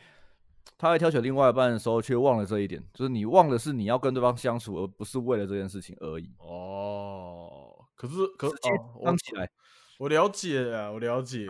[0.78, 6.34] 他在挑选另外一半的时候却忘了这一点，就是你忘了是你要跟对方相处，而不是为了这件事情而已。
[6.40, 8.56] 哦，可是可是
[9.04, 9.50] 刚起来
[9.98, 11.46] 我，我了解啊，我了解。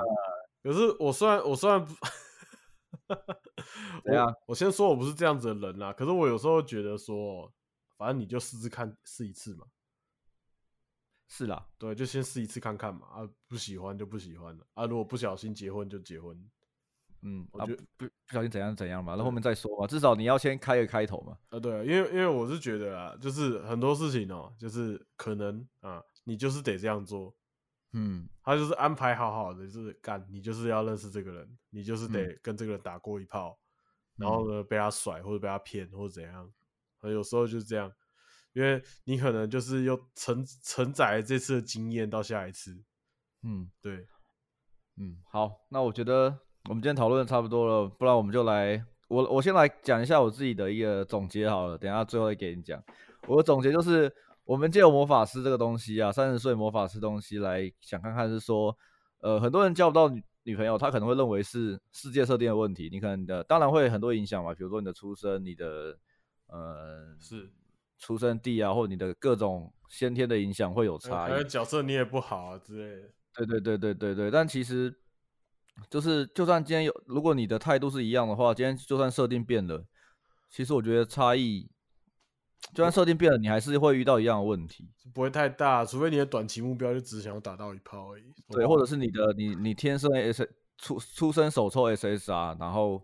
[0.65, 1.93] 呃可是我虽然我虽然不，
[4.03, 4.33] 怎样？
[4.47, 5.93] 我先说我不是这样子的人啦。
[5.93, 7.53] 可是我有时候觉得说，
[7.97, 9.67] 反正你就试试看，试一次嘛。
[11.27, 13.05] 是啦，对，就先试一次看看嘛。
[13.07, 14.65] 啊，不喜欢就不喜欢了。
[14.73, 16.35] 啊，如果不小心结婚就结婚。
[17.21, 19.85] 嗯，我觉得、啊、不不小心怎样怎样嘛，那后面再说嘛。
[19.85, 21.37] 至少你要先开个开头嘛。
[21.49, 27.35] 啊，对，因为因为我是觉得啊，就是很多事情哦、喔，就是可能啊，你就是得这样做。
[27.97, 33.57] 嗯，他就是安排好好的，就是干你就是要认识这个人，你就是得跟这个人打过一炮，
[34.17, 36.51] 嗯、然后呢被他甩或者被他骗或者怎样，
[37.03, 37.89] 有时候就是这样，
[38.51, 42.83] 因为你可能就是又承承载这次的经验到下一次。
[43.43, 44.05] 嗯，对，
[44.97, 46.37] 嗯，好，那我觉得
[46.67, 52.83] 我们今天讨论的差不多了，不然我们就来，我我先来讲一下我自己的一个总结好了，等一下最后再给你讲，
[53.25, 54.13] 我的总结就是。
[54.45, 58.77] 我们借由魔法师这个东西啊，三十岁魔法师东西来想看看，是说，
[59.19, 62.87] 呃，很多人交不到女女朋友，他可能会认为是世界设定的问题。
[62.91, 65.97] 你可能的当然会很多影响嘛，比如说你的出生，你的
[66.45, 67.51] 呃是
[67.97, 71.31] 出生地啊，或者你的各种先天的影响会有差异。
[71.31, 73.09] 还有角色你也不好啊之类的。
[73.33, 74.95] 对对对对对对，但其实
[75.89, 79.83] 就是，就算今天有，如果你的态度是一样的话，今天就算设定变了，
[80.51, 81.67] 其实我觉得差异。
[82.73, 88.23] 就算设定变了，你还是会遇到一样的问题，不会太大，除非你的短期目标就只想要打到一炮而已。
[88.49, 93.01] 对，或者是你的你你天生 S 出出生手抽 SSR，然后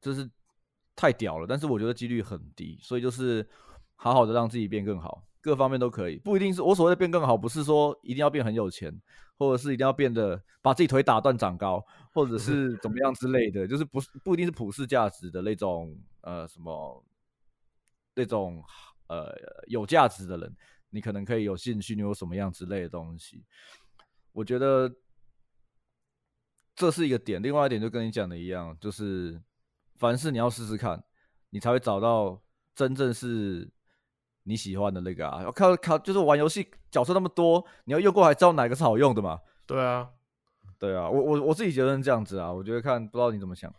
[0.00, 0.30] 就是
[0.96, 3.46] 太屌了，但是我觉得几率很低，所以就是
[3.96, 8.98] 好好的让自己变更好，各方面都可以，不一定是我所谓的变更好，不是说一定要变很有钱，
[9.36, 11.84] 或者是一定要变得把自己腿打断长高，
[12.14, 17.04] 或者是怎么样之类的，就是不是不一定是普世价值的那种呃什么。
[18.18, 18.60] 这种
[19.06, 19.32] 呃
[19.68, 20.56] 有价值的人，
[20.90, 23.44] 你可能可以有兴趣，你有什么样之类的东西？
[24.32, 24.92] 我觉得
[26.74, 27.40] 这是一个点。
[27.40, 29.40] 另外一点就跟你讲的一样，就是
[29.98, 31.00] 凡事你要试试看，
[31.50, 32.42] 你才会找到
[32.74, 33.70] 真正是
[34.42, 35.48] 你喜欢的那个啊。
[35.52, 39.38] 靠靠，就是玩游戏角色那么多，你要用过还知道哪个是好用的嘛？
[39.64, 40.10] 对啊，
[40.76, 42.52] 对啊，我我我自己觉得是这样子啊。
[42.52, 43.72] 我觉得看不知道你怎么想。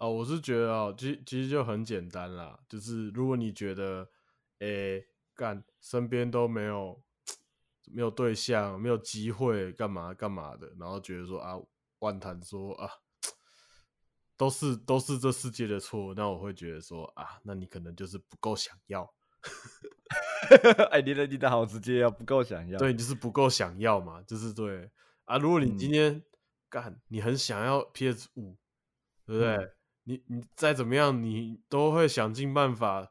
[0.00, 4.08] 哦，我是觉得哦，其其实就很简单啦，就是如果你觉得，
[4.60, 7.02] 诶，干身边都没有
[7.84, 11.60] 没有对象，没有机会，干嘛干嘛的，然后觉得说啊，
[11.98, 12.90] 万谈说啊，
[14.38, 19.12] 都是都是这世界的错，那我会觉得说啊，那你可能就是不够想要。
[20.92, 24.90] 哎，你的你的好直接啊，不够想要，对，就是不够想要嘛，就是对
[25.26, 25.36] 啊。
[25.36, 26.24] 如果你今天、嗯、
[26.70, 28.56] 干，你很想要 PS 五，
[29.26, 29.56] 对不对？
[29.56, 29.74] 嗯
[30.04, 33.06] 你你再怎么样，你都会想尽办法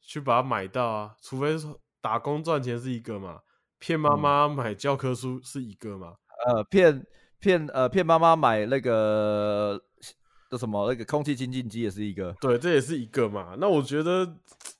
[0.00, 3.40] 去把它买到啊，除非说打工赚钱是一个嘛，
[3.78, 6.14] 骗妈妈买教科书是一个嘛，
[6.46, 7.06] 嗯、呃，骗
[7.38, 9.82] 骗呃骗妈妈买那个
[10.50, 13.56] 叫什么那个空气清净机也是一个，对，这也是一个嘛。
[13.58, 14.24] 那我觉得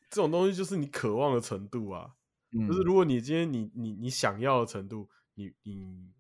[0.09, 2.11] 这种东西就是你渴望的程度啊，
[2.53, 6.11] 嗯、就是如果你今天你你你想要的程度，你你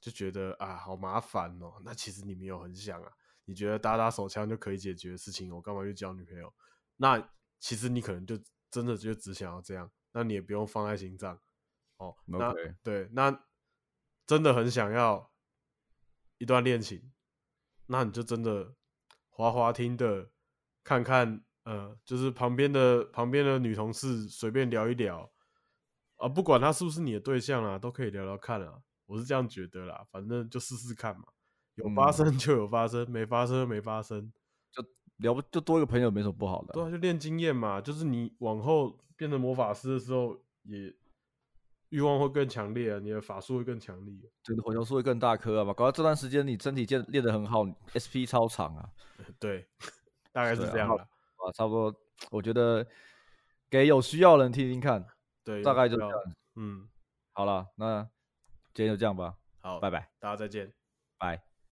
[0.00, 3.08] 就觉得啊好麻烦哦，那其实你没有很想啊。
[3.44, 6.52] 你觉得打打手枪就可以解决的事情，我干嘛去交女朋友？
[6.96, 8.38] 那其实你可能就
[8.70, 11.40] 真的就只想要这样，那你也不用放在心上
[11.96, 12.16] 哦。
[12.26, 13.44] 那.对，那
[14.24, 15.32] 真的很想要
[16.38, 17.12] 一段恋情，
[17.86, 18.74] 那你就真的
[19.28, 20.30] 滑滑梯的，
[20.84, 25.32] 看看呃，就是旁边的旁边的女同事随便聊一聊
[26.16, 28.80] 啊，不管她是不是你的对象啊，都可以聊聊看啊。
[29.06, 31.24] 我是这样觉得啦，反正就试试看嘛，
[31.76, 34.32] 有发生就有发生，嗯、没发生就没发生，
[34.72, 34.84] 就
[35.18, 36.72] 聊不就多一个朋友没什么不好的。
[36.72, 40.94] 对啊，就练经验嘛，就是你往后变成魔法师的时候也。
[41.92, 45.74] 欲望会更强烈啊，你的法术会更强力，对，火球术会更大颗啊嘛。
[45.74, 48.88] 搞到这段时间你身体练练得很好，SP 超长啊。
[49.38, 49.68] 对，
[50.32, 51.94] 大概是这样的啊，差不多。
[52.30, 52.82] 我觉得
[53.68, 55.06] 给有需要的人听听看，
[55.44, 56.18] 对，大概就这样。
[56.56, 56.88] 嗯，
[57.34, 58.02] 好了，那
[58.72, 59.36] 今天就这样吧。
[59.60, 60.72] 好，拜拜，大家再见，
[61.18, 61.51] 拜。